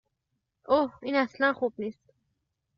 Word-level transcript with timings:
اوه 0.67 0.97
این 1.01 1.15
اصلا 1.15 1.53
خوب 1.53 1.73
نیست 1.79 2.13